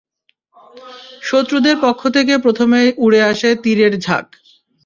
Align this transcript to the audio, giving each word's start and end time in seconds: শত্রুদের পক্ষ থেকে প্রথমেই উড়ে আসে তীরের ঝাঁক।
শত্রুদের 1.21 1.75
পক্ষ 1.81 2.01
থেকে 2.09 2.33
প্রথমেই 2.37 2.89
উড়ে 2.97 3.21
আসে 3.23 3.49
তীরের 3.63 3.93
ঝাঁক। 3.99 4.27